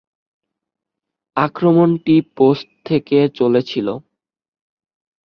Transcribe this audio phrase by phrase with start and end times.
[1.37, 3.87] আক্রমণটি পোস্ট থেকে চলেছিল।